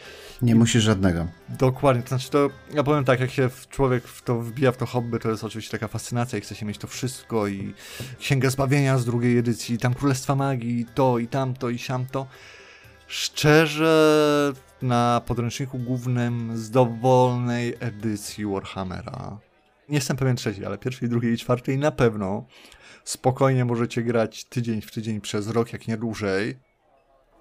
[0.41, 1.27] Nie musisz żadnego.
[1.49, 4.85] Dokładnie, to znaczy to, ja powiem tak, jak się człowiek w to wbija w to
[4.85, 7.73] hobby, to jest oczywiście taka fascynacja i chce się mieć to wszystko i
[8.19, 12.27] Księgę Zbawienia z drugiej edycji, tam Królestwa Magii, i to i tamto i siamto.
[13.07, 19.37] Szczerze, na podręczniku głównym z dowolnej edycji Warhammera,
[19.91, 22.45] nie jestem pewien trzeciej, ale pierwszej, drugiej i czwartej na pewno
[23.03, 26.59] spokojnie możecie grać tydzień w tydzień przez rok, jak nie dłużej.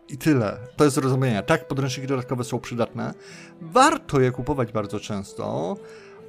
[0.09, 0.59] I tyle.
[0.77, 1.43] To jest zrozumienia.
[1.43, 3.15] Tak, podręczniki dodatkowe są przydatne.
[3.61, 5.77] Warto je kupować bardzo często,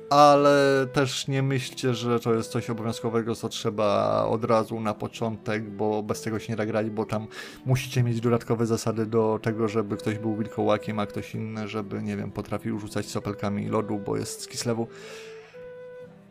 [0.09, 5.69] ale też nie myślcie, że to jest coś obowiązkowego, co trzeba od razu na początek,
[5.69, 7.27] bo bez tego się nie da grać, bo tam
[7.65, 12.17] musicie mieć dodatkowe zasady do tego, żeby ktoś był wilkołakiem, a ktoś inny, żeby, nie
[12.17, 14.87] wiem, potrafił rzucać sopelkami lodu, bo jest z Kislewu.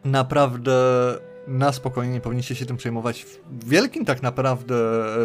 [0.04, 0.72] Naprawdę
[1.46, 3.26] na spokojnie nie powinniście się tym przejmować.
[3.66, 4.74] Wielkim tak naprawdę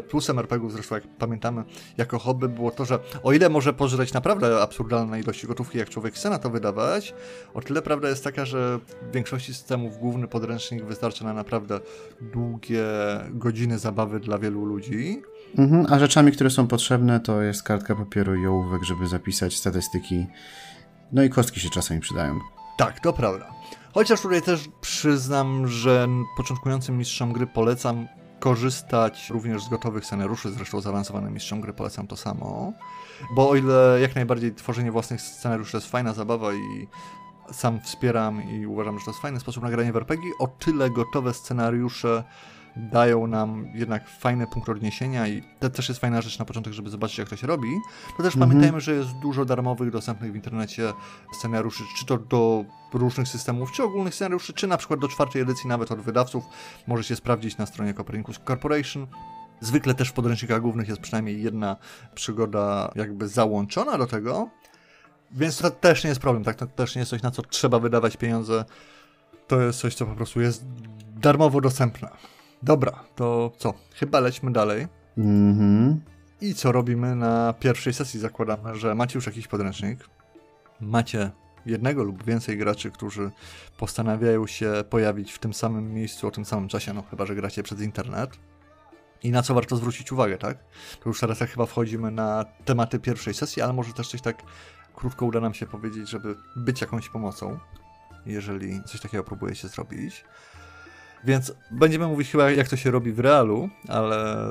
[0.10, 1.64] plusem RPGów, zresztą jak pamiętamy,
[1.98, 6.14] jako hobby było to, że o ile może pożreć naprawdę absurdalne ilości gotówki, jak człowiek
[6.14, 7.14] chce na to wydawać,
[7.54, 11.80] o tyle prawda jest taka, że w większości systemów główny podręcznik wystarcza na naprawdę
[12.22, 12.84] długie
[13.30, 15.22] godziny zabawy dla wielu ludzi.
[15.58, 20.26] Mhm, a rzeczami, które są potrzebne, to jest kartka papieru i ołówek, żeby zapisać statystyki.
[21.12, 22.40] No i kostki się czasami przydają.
[22.78, 23.56] Tak, to prawda.
[23.96, 28.08] Chociaż tutaj też przyznam, że początkującym mistrzom gry polecam
[28.40, 32.74] korzystać również z gotowych scenariuszy, zresztą zaawansowanym mistrzom gry polecam to samo.
[33.36, 36.88] Bo o ile jak najbardziej tworzenie własnych scenariuszy to jest fajna zabawa i
[37.52, 40.90] sam wspieram i uważam, że to jest fajny sposób na granie w RPG, o tyle
[40.90, 42.24] gotowe scenariusze
[42.78, 46.90] dają nam jednak fajny punkt odniesienia i to też jest fajna rzecz na początek, żeby
[46.90, 47.68] zobaczyć jak to się robi.
[48.18, 48.50] To też Mhm.
[48.50, 50.94] pamiętajmy, że jest dużo darmowych, dostępnych w internecie
[51.34, 55.70] scenariuszy, czy to do różnych systemów, czy ogólnych scenariuszy, czy na przykład do czwartej edycji
[55.70, 56.44] nawet od wydawców.
[56.88, 59.08] Możecie sprawdzić na stronie Copernicus Corporation.
[59.62, 61.76] Zwykle też w podręcznikach głównych jest przynajmniej jedna
[62.16, 64.50] przygoda jakby załączona do tego,
[65.32, 66.56] więc to też nie jest problem, tak?
[66.56, 68.66] To też nie jest coś, na co trzeba wydawać pieniądze.
[69.48, 70.66] To jest coś, co po prostu jest
[71.16, 72.10] darmowo dostępne.
[72.65, 73.73] Dobra, to co?
[73.95, 74.88] Chyba lećmy dalej.
[75.17, 76.01] Mhm.
[76.41, 78.19] I co robimy na pierwszej sesji?
[78.19, 80.10] Zakładamy, że macie już jakiś podręcznik,
[80.82, 81.32] macie
[81.65, 83.32] jednego lub więcej graczy, którzy
[83.78, 87.63] postanawiają się pojawić w tym samym miejscu o tym samym czasie, no chyba, że gracie
[87.63, 88.30] przez internet.
[89.23, 90.58] I na co warto zwrócić uwagę, tak?
[91.04, 94.43] To już teraz chyba wchodzimy na tematy pierwszej sesji, ale może też coś tak
[94.95, 97.60] krótko uda nam się powiedzieć, żeby być jakąś pomocą,
[98.25, 100.25] jeżeli coś takiego próbujecie zrobić.
[101.26, 104.48] Więc będziemy mówić chyba, jak to się robi w realu, ale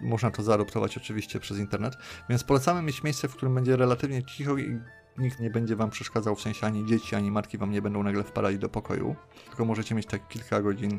[0.00, 1.94] można to zaadoptować oczywiście przez internet.
[2.28, 4.80] Więc polecamy mieć miejsce, w którym będzie relatywnie cicho i
[5.18, 8.24] nikt nie będzie wam przeszkadzał, w sensie ani dzieci, ani matki wam nie będą nagle
[8.24, 9.16] wpadali do pokoju.
[9.48, 10.98] Tylko możecie mieć tak kilka godzin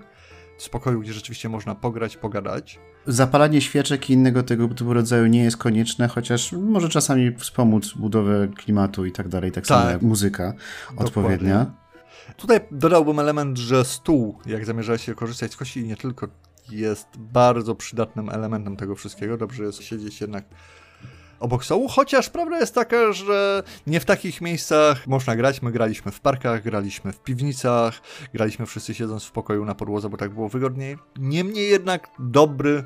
[0.58, 2.80] spokoju, gdzie rzeczywiście można pograć, pogadać.
[3.08, 8.48] Zapalanie świeczek i innego tego typu rodzaju nie jest konieczne, chociaż może czasami wspomóc budowę
[8.56, 9.92] klimatu i tak dalej, tak, samo Tak.
[9.94, 10.54] jak muzyka
[10.98, 11.66] odpowiednia.
[12.40, 16.28] Tutaj dodałbym element, że stół, jak zamierzacie korzystać z kości nie tylko,
[16.70, 19.38] jest bardzo przydatnym elementem tego wszystkiego.
[19.38, 20.46] Dobrze jest siedzieć jednak
[21.40, 25.62] obok stołu, chociaż prawda jest taka, że nie w takich miejscach można grać.
[25.62, 28.02] My graliśmy w parkach, graliśmy w piwnicach,
[28.34, 30.98] graliśmy wszyscy siedząc w pokoju na podłodze, bo tak było wygodniej.
[31.18, 32.84] Niemniej jednak dobry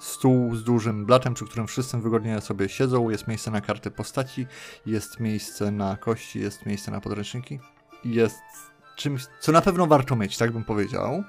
[0.00, 4.46] stół z dużym blatem, przy którym wszyscy wygodnie sobie siedzą, jest miejsce na karty postaci,
[4.86, 7.60] jest miejsce na kości, jest miejsce na podręczniki.
[8.04, 8.38] Jest
[8.98, 11.24] czymś, co na pewno warto mieć, tak bym powiedział.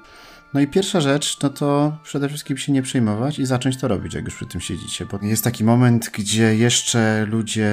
[0.53, 4.13] No i pierwsza rzecz, no to przede wszystkim się nie przejmować i zacząć to robić,
[4.13, 7.71] jak już przy tym siedzicie, bo jest taki moment, gdzie jeszcze ludzie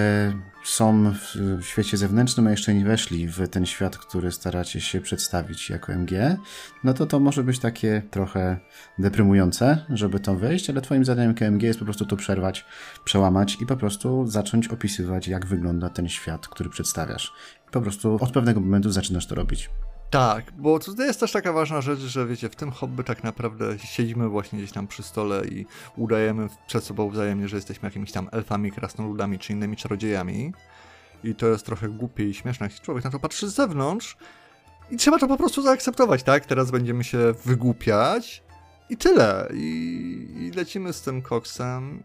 [0.65, 5.71] są w świecie zewnętrznym, a jeszcze nie weszli w ten świat, który staracie się przedstawić
[5.71, 6.37] jako MG,
[6.85, 8.59] no to to może być takie trochę
[8.99, 12.65] deprymujące, żeby to wejść, ale twoim zadaniem jako MG jest po prostu to przerwać,
[13.05, 17.33] przełamać i po prostu zacząć opisywać, jak wygląda ten świat, który przedstawiasz.
[17.69, 19.71] I po prostu od pewnego momentu zaczynasz to robić.
[20.11, 23.79] Tak, bo tutaj jest też taka ważna rzecz, że wiecie, w tym hobby tak naprawdę
[23.79, 25.67] siedzimy właśnie gdzieś tam przy stole i
[25.97, 30.53] udajemy przed sobą wzajemnie, że jesteśmy jakimiś tam elfami, krasnoludami czy innymi czarodziejami.
[31.25, 34.17] I to jest trochę głupie i śmieszne, jak człowiek na to patrzy z zewnątrz.
[34.91, 36.47] I trzeba to po prostu zaakceptować, tak?
[36.47, 38.43] Teraz będziemy się wygłupiać
[38.91, 39.49] i tyle.
[39.55, 42.03] I, i lecimy z tym koksem.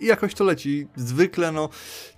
[0.00, 0.88] I jakoś to leci.
[0.96, 1.68] Zwykle, no,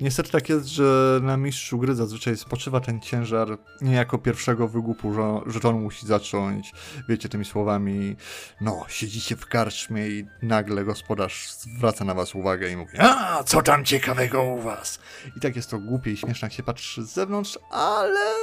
[0.01, 5.15] niestety tak jest, że na mistrzu gry zazwyczaj spoczywa ten ciężar nie jako pierwszego wygłupu,
[5.47, 6.73] że, on musi zacząć,
[7.09, 8.17] wiecie, tymi słowami,
[8.61, 13.63] no, siedzicie w karczmie i nagle gospodarz zwraca na was uwagę i mówi, a, co
[13.63, 14.99] tam ciekawego u was?
[15.37, 18.35] I tak jest to głupie i śmieszne, jak się patrzy z zewnątrz, ale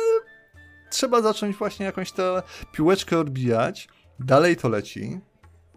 [0.89, 3.88] trzeba zacząć właśnie jakąś tę piłeczkę odbijać.
[4.19, 5.19] Dalej to leci.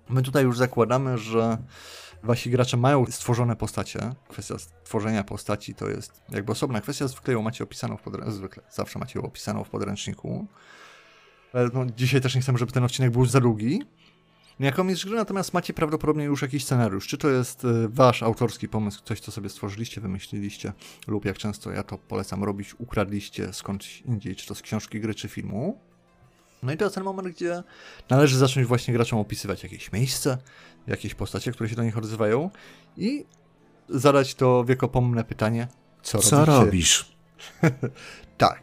[0.08, 1.58] My tutaj już zakładamy, że
[2.22, 4.14] wasi gracze mają stworzone postacie.
[4.28, 7.08] Kwestia stworzenia postaci to jest jakby osobna kwestia.
[7.08, 8.36] Zwykle ją macie opisaną w podręczniku.
[8.36, 10.46] Zwykle, zawsze macie ją opisaną w podręczniku.
[11.52, 13.82] Ale no, dzisiaj też nie chcemy, żeby ten odcinek był za długi.
[14.60, 17.06] Jako mistrz gry natomiast macie prawdopodobnie już jakiś scenariusz.
[17.06, 20.72] Czy to jest y, wasz autorski pomysł, coś co sobie stworzyliście, wymyśliliście,
[21.06, 25.14] lub jak często ja to polecam robić, ukradliście skądś indziej, czy to z książki gry,
[25.14, 25.80] czy filmu.
[26.62, 27.62] No i to jest ten moment, gdzie
[28.10, 30.38] należy zacząć właśnie graczom opisywać jakieś miejsce,
[30.86, 32.50] jakieś postacie, które się do nich odzywają
[32.96, 33.24] i
[33.88, 35.68] zadać to wiekopomne pytanie,
[36.02, 36.64] co, Co robicie?
[36.64, 37.12] robisz?
[38.38, 38.62] Tak.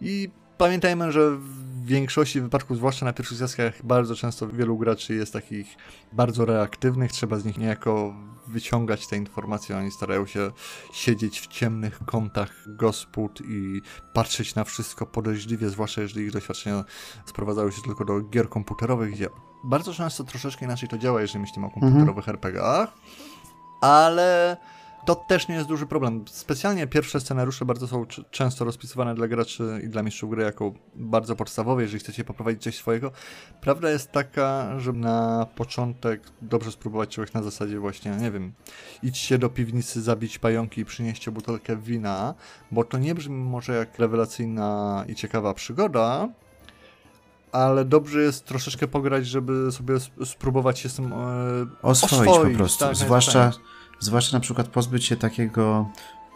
[0.00, 5.32] I pamiętajmy, że w większości wypadków, zwłaszcza na pierwszych sesjach, bardzo często wielu graczy jest
[5.32, 5.76] takich
[6.12, 8.14] bardzo reaktywnych, trzeba z nich niejako
[8.46, 10.50] wyciągać te informacje, oni starają się
[10.92, 13.82] siedzieć w ciemnych kątach gospod i
[14.14, 16.84] patrzeć na wszystko podejrzliwie, zwłaszcza jeżeli ich doświadczenia
[17.26, 19.28] sprowadzają się tylko do gier komputerowych, gdzie
[19.64, 22.92] bardzo często troszeczkę inaczej to działa, jeżeli myślimy o komputerowych RPGach,
[23.80, 24.56] ale
[25.08, 26.24] to też nie jest duży problem.
[26.30, 31.36] Specjalnie pierwsze scenariusze bardzo są często rozpisywane dla graczy i dla mistrzów gry jako bardzo
[31.36, 33.12] podstawowe, jeżeli chcecie poprowadzić coś swojego.
[33.60, 38.52] Prawda jest taka, że na początek dobrze spróbować czegoś na zasadzie właśnie, nie wiem,
[39.02, 42.34] idźcie do piwnicy, zabić pająki i przynieście butelkę wina,
[42.70, 46.28] bo to nie brzmi może jak rewelacyjna i ciekawa przygoda,
[47.52, 51.16] ale dobrze jest troszeczkę pograć, żeby sobie sp- spróbować się z tym e,
[51.82, 52.84] Oswoić, oswoić, po prostu.
[52.84, 53.78] tak, zwłaszcza, najzwyczajniej.
[54.00, 55.88] Zwłaszcza na przykład pozbyć się takiego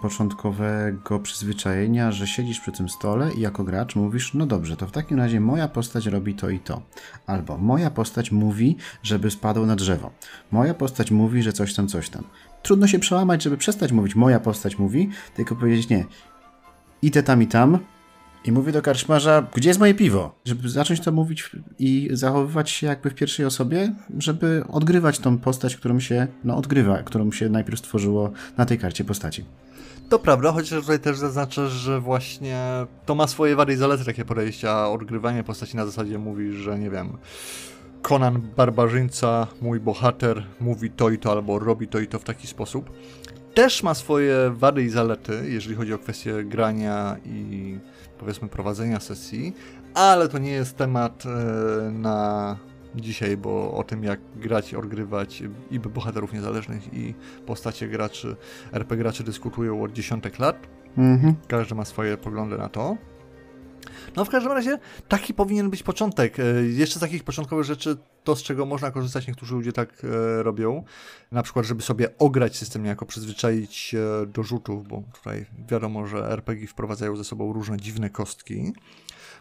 [0.03, 4.93] początkowego przyzwyczajenia, że siedzisz przy tym stole i jako gracz mówisz, no dobrze, to w
[4.93, 6.83] takim razie moja postać robi to i to.
[7.27, 10.11] Albo moja postać mówi, żeby spadł na drzewo.
[10.51, 12.25] Moja postać mówi, że coś tam, coś tam.
[12.63, 16.05] Trudno się przełamać, żeby przestać mówić moja postać mówi, tylko powiedzieć nie.
[17.03, 17.79] Idę tam i tam,
[18.45, 20.35] i mówię do karczmarza, gdzie jest moje piwo?
[20.45, 25.77] Żeby zacząć to mówić i zachowywać się jakby w pierwszej osobie, żeby odgrywać tą postać,
[25.77, 29.45] którą się, no odgrywa, którą się najpierw stworzyło na tej karcie postaci.
[30.09, 32.59] To prawda, chociaż tutaj też zaznaczę, że właśnie
[33.07, 36.79] to ma swoje wady i zalety takie podejście, a odgrywanie postaci na zasadzie mówi, że
[36.79, 37.19] nie wiem,
[38.03, 42.47] Conan Barbarzyńca, mój bohater, mówi to i to albo robi to i to w taki
[42.47, 42.91] sposób.
[43.55, 47.62] też ma swoje wady i zalety, jeżeli chodzi o kwestię grania i
[48.19, 49.55] powiedzmy prowadzenia sesji,
[49.95, 52.57] ale to nie jest temat e, na
[52.95, 57.15] dzisiaj, bo o tym jak grać, odgrywać i bohaterów niezależnych i
[57.47, 58.37] postacie graczy,
[58.73, 60.67] RP graczy dyskutują od dziesiątek lat.
[60.99, 61.35] Mhm.
[61.49, 62.97] Każdy ma swoje poglądy na to.
[64.17, 66.39] No w każdym razie taki powinien być początek.
[66.39, 70.43] E, Jeszcze z takich początkowych rzeczy, to z czego można korzystać, niektórzy ludzie tak e,
[70.43, 70.85] robią,
[71.33, 73.95] na przykład żeby sobie ograć system, niejako przyzwyczaić
[74.27, 78.73] do rzutów, bo tutaj wiadomo, że RPG wprowadzają ze sobą różne dziwne kostki.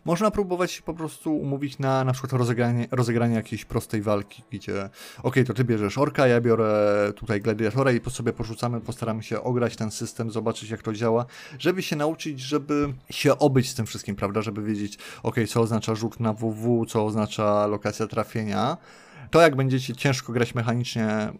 [0.06, 4.90] Można próbować się po prostu umówić na na przykład rozegranie, rozegranie jakiejś prostej walki, gdzie
[5.24, 9.42] okej, to ty bierzesz orka, ja biorę tutaj gladiatora i po sobie porzucamy, postaramy się
[9.42, 11.26] ograć ten system, zobaczyć jak to działa,
[11.60, 15.96] żeby się nauczyć, żeby się obyć z tym wszystkim, prawda, żeby wiedzieć, okej, co oznacza
[15.96, 18.78] rzut na WW, co oznacza lokacja trafienia.
[19.32, 21.34] To jak będziecie ciężko grać mechanicznie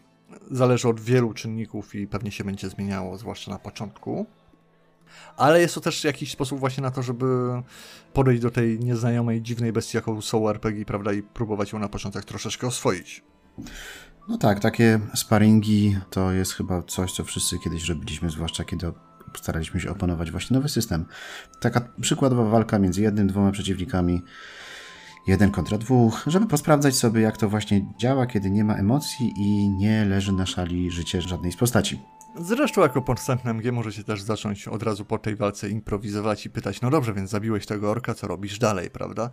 [0.52, 4.26] zależy od wielu czynników i pewnie się będzie zmieniało, zwłaszcza na początku.
[5.38, 7.26] Ale jest to też jakiś sposób właśnie na to, żeby
[8.14, 12.26] podejść do tej nieznajomej, dziwnej bestii, jaką są RPG, prawda, i próbować ją na początek
[12.26, 13.24] troszeczkę oswoić.
[14.30, 18.92] No tak, takie sparingi to jest chyba coś, co wszyscy kiedyś robiliśmy, zwłaszcza kiedy
[19.38, 21.06] staraliśmy się opanować właśnie nowy system.
[21.60, 24.22] Taka przykładowa walka między jednym, dwoma przeciwnikami,
[25.28, 29.70] jeden kontra dwóch, żeby posprawdzać sobie, jak to właśnie działa, kiedy nie ma emocji i
[29.70, 32.00] nie leży na szali życie żadnej z postaci.
[32.40, 36.82] Zresztą jako podstępne MG możecie też zacząć od razu po tej walce improwizować i pytać,
[36.82, 39.30] no dobrze, więc zabiłeś tego orka, co robisz dalej, prawda?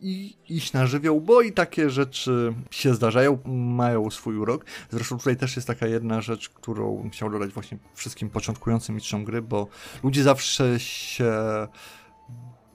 [0.00, 3.38] I iść na żywioł, bo i takie rzeczy się zdarzają,
[3.76, 4.64] mają swój urok.
[4.90, 9.42] Zresztą tutaj też jest taka jedna rzecz, którą chciał dodać właśnie wszystkim początkującym mistrzom gry,
[9.42, 9.66] bo
[10.02, 11.32] ludzie zawsze się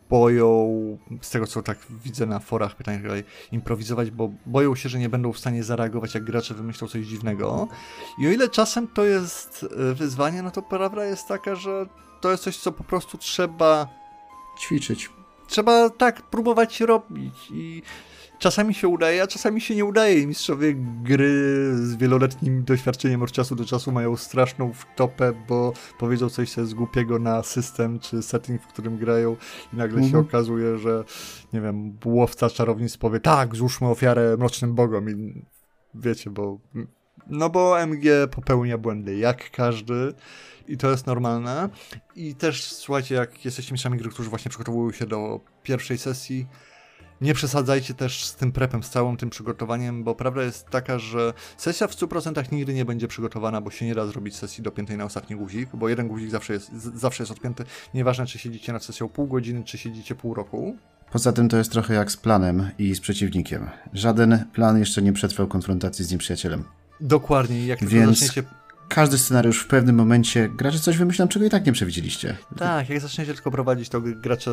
[0.09, 4.99] boją, z tego co tak widzę na forach, tak dalej, improwizować, bo boją się, że
[4.99, 7.67] nie będą w stanie zareagować, jak gracze wymyślą coś dziwnego.
[8.19, 11.85] I o ile czasem to jest e, wyzwanie, no to prawda jest taka, że
[12.21, 13.87] to jest coś, co po prostu trzeba
[14.57, 15.09] Ćwiczyć.
[15.47, 17.81] Trzeba tak próbować robić i
[18.39, 20.27] czasami się udaje, a czasami się nie udaje.
[20.27, 21.29] Mistrzowie gry
[21.75, 27.19] z wieloletnim doświadczeniem od czasu do czasu mają straszną wtopę, bo powiedzą coś z głupiego
[27.19, 29.35] na system czy setting, w którym grają
[29.73, 30.25] i nagle się Mhm.
[30.25, 31.03] okazuje, że
[31.53, 35.45] nie wiem, łowca czarownic powie tak, złóżmy ofiarę mrocznym bogom i
[35.95, 36.59] wiecie, bo
[37.27, 40.13] no bo MG popełnia błędy, jak każdy
[40.67, 41.69] i to jest normalne.
[42.15, 46.47] I też słuchajcie, jak jesteście mistrzami gry, którzy właśnie przygotowują się do pierwszej sesji,
[47.21, 51.33] nie przesadzajcie też z tym prepem, z całym tym przygotowaniem, bo prawda jest taka, że
[51.57, 55.05] sesja w 100% nigdy nie będzie przygotowana, bo się nie da zrobić sesji dopiętej na
[55.05, 59.09] ostatni guzik, bo jeden guzik zawsze jest, zawsze jest odpięty, nieważne czy siedzicie nad sesją
[59.09, 60.77] pół godziny, czy siedzicie pół roku.
[61.11, 63.69] Poza tym to jest trochę jak z planem i z przeciwnikiem.
[63.93, 66.63] Żaden plan jeszcze nie przetrwał konfrontacji z nieprzyjacielem.
[67.01, 68.49] Dokładnie, jak tylko Więc- zaczniecie
[68.87, 72.37] Każdy scenariusz w pewnym momencie gracze coś wymyślą, czego i tak nie przewidzieliście.
[72.57, 74.51] Tak, jak zaczniecie tylko prowadzić, to gracze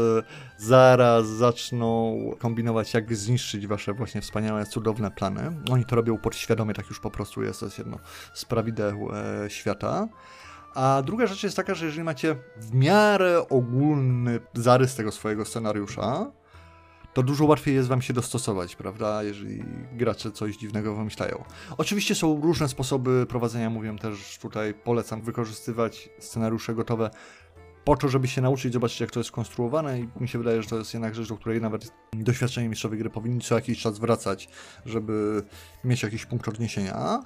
[0.58, 5.60] zaraz zaczną kombinować, jak zniszczyć wasze właśnie wspaniałe, cudowne plany.
[5.70, 7.98] Oni to robią podświadomie, tak już po prostu jest, to jest jedno
[8.34, 10.08] z prawideł e, świata.
[10.74, 16.32] A druga rzecz jest taka, że jeżeli macie w miarę ogólny zarys tego swojego scenariusza,
[17.14, 21.44] to dużo łatwiej jest wam się dostosować, prawda, jeżeli gracze coś dziwnego wymyślają.
[21.78, 27.10] Oczywiście są różne sposoby prowadzenia, mówię też tutaj, polecam wykorzystywać scenariusze gotowe
[27.84, 30.68] po to, żeby się nauczyć, zobaczyć jak to jest konstruowane i mi się wydaje, że
[30.68, 34.48] to jest jednak rzecz, do której nawet doświadczeni mistrzowie gry powinni co jakiś czas wracać,
[34.86, 35.42] żeby
[35.84, 37.22] mieć jakiś punkt odniesienia.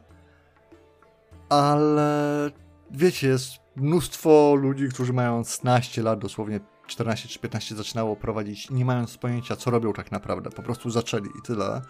[1.48, 2.50] Ale
[2.90, 8.84] wiecie, jest mnóstwo ludzi, którzy mając 15 lat, dosłownie 14 czy 15 zaczynało prowadzić, nie
[8.84, 10.50] mając pojęcia, co robią tak naprawdę.
[10.50, 11.82] Po prostu zaczęli i tyle.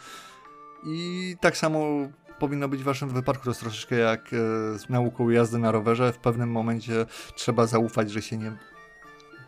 [0.84, 3.44] I tak samo powinno być w waszym wypadku.
[3.44, 6.12] To jest troszeczkę jak e, z nauką jazdy na rowerze.
[6.12, 8.48] W pewnym momencie trzeba zaufać, że się nie,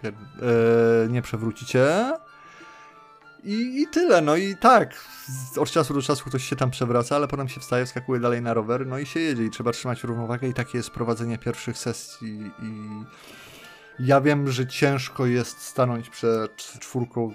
[0.05, 2.13] e, nie przewrócicie.
[3.45, 5.05] I, I tyle, no i tak,
[5.57, 8.55] od czasu do czasu ktoś się tam przewraca, ale potem się wstaje, skakuje dalej na
[8.55, 12.51] rower, no i się jedzie i trzeba trzymać równowagę i takie jest prowadzenie pierwszych sesji
[12.63, 12.89] i
[14.01, 17.33] ja wiem, że ciężko jest stanąć przed czwórką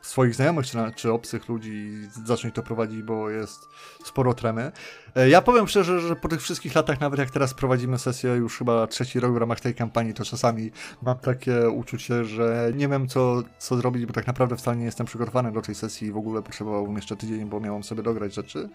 [0.00, 3.68] swoich znajomych czy, czy obcych ludzi i zacząć to prowadzić, bo jest
[4.04, 4.72] sporo tremy.
[5.16, 8.58] E, Ja powiem szczerze, że po tych wszystkich latach, nawet jak teraz prowadzimy sesję już
[8.58, 10.70] chyba trzeci rok w ramach tej kampanii, to czasami
[11.02, 15.06] mam takie uczucie, że nie wiem co, co zrobić, bo tak naprawdę wcale nie jestem
[15.06, 18.68] przygotowany do tej sesji i w ogóle potrzebowałbym jeszcze tydzień, bo miałem sobie dograć rzeczy,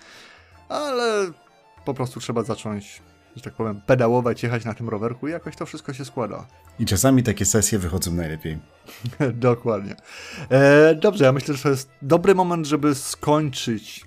[0.69, 1.31] ale
[1.85, 3.01] po prostu trzeba zacząć,
[3.35, 6.45] że tak powiem, pedałować, jechać na tym rowerku i jakoś to wszystko się składa.
[6.79, 8.59] I czasami takie sesje wychodzą najlepiej.
[9.33, 9.95] Dokładnie.
[10.49, 14.05] E, dobrze, ja myślę, że to jest dobry moment, żeby skończyć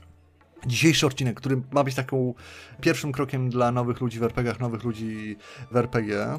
[0.66, 2.34] dzisiejszy odcinek, który ma być taką
[2.80, 5.36] pierwszym krokiem dla nowych ludzi w RPGach, nowych ludzi
[5.70, 6.38] w RPG.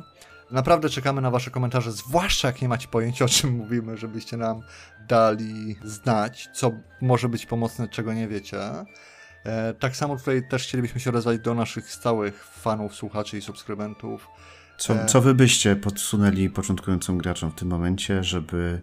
[0.52, 4.62] Naprawdę czekamy na Wasze komentarze, zwłaszcza jak nie macie pojęcia o czym mówimy, żebyście nam
[5.08, 6.72] dali znać, co
[7.02, 8.60] może być pomocne, czego nie wiecie.
[9.48, 14.28] E, tak samo tutaj też chcielibyśmy się odezwać do naszych stałych fanów, słuchaczy i subskrybentów.
[14.78, 15.06] Co, E.
[15.06, 18.82] co wy byście podsunęli początkującym graczom w tym momencie, żeby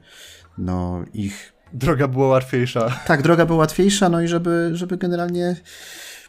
[0.59, 1.53] no ich...
[1.73, 2.91] Droga była łatwiejsza.
[3.07, 5.57] Tak, droga była łatwiejsza, no i żeby, żeby generalnie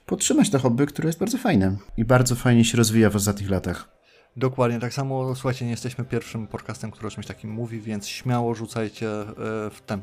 [0.06, 3.90] podtrzymać to hobby, które jest bardzo fajne i bardzo fajnie się rozwija w ostatnich latach.
[4.38, 8.56] Dokładnie, tak samo, słuchajcie, nie jesteśmy pierwszym podcastem, który o czymś takim mówi, więc śmiało
[8.56, 9.26] rzucajcie e,
[9.70, 10.02] w ten,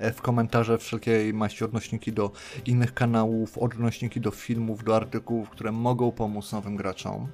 [0.00, 2.30] w komentarze wszelkiej maści odnośniki do
[2.66, 7.26] innych kanałów, odnośniki do filmów, do artykułów, które mogą pomóc nowym graczom,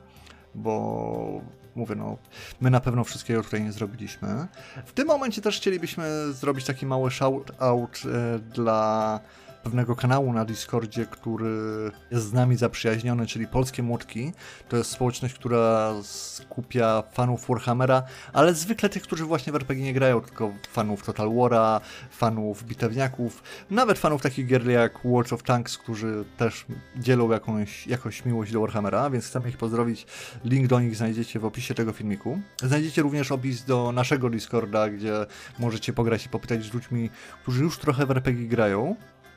[0.54, 1.40] bo
[1.76, 2.16] mówię, no,
[2.60, 4.46] my na pewno wszystkiego tutaj nie zrobiliśmy.
[4.86, 9.20] W tym momencie też chcielibyśmy zrobić taki mały shout-out e, dla
[9.64, 14.32] pewnego kanału na Discordzie, który jest z nami zaprzyjaźniony, czyli Polskie Młotki.
[14.68, 19.94] To jest społeczność, która skupia fanów Warhammera, ale zwykle tych, którzy właśnie w RPG nie
[19.94, 25.78] grają, tylko fanów Total War'a, fanów bitewniaków, nawet fanów takich gier jak World of Tanks,
[25.78, 30.06] którzy też dzielą jakąś, jakąś miłość do Warhammera, więc chcemy ich pozdrowić.
[30.44, 32.40] Link do nich znajdziecie w opisie tego filmiku.
[32.62, 35.26] Znajdziecie również opis do naszego Discorda, gdzie
[35.58, 37.10] możecie pograć i popytać z ludźmi,
[37.42, 38.96] którzy już trochę w RPG grają.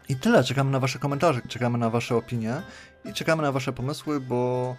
[0.09, 2.61] I tyle, czekamy na Wasze komentarze, czekamy na Wasze opinie
[3.05, 4.75] i czekamy na Wasze pomysły, bo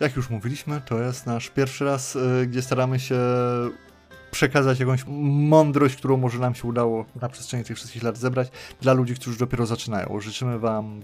[0.00, 3.18] jak już mówiliśmy, to jest nasz pierwszy raz, y, gdzie staramy się
[4.30, 8.48] przekazać jakąś mądrość, którą może nam się udało na przestrzeni tych wszystkich lat zebrać
[8.80, 10.20] dla ludzi, którzy dopiero zaczynają.
[10.20, 11.00] Życzymy Wam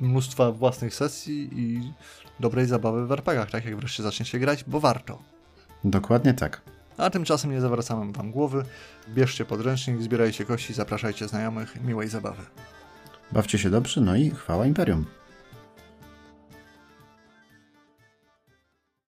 [0.00, 1.92] mnóstwa własnych sesji i
[2.40, 5.18] dobrej zabawy w RPGach, tak jak wreszcie zaczniecie grać, bo warto.
[5.84, 6.62] Dokładnie tak.
[6.98, 8.64] A tymczasem nie zawracamy Wam głowy.
[9.08, 11.84] Bierzcie podręcznik, zbierajcie kości, zapraszajcie znajomych.
[11.84, 12.42] Miłej zabawy.
[13.32, 15.06] Bawcie się dobrze, no i chwała Imperium.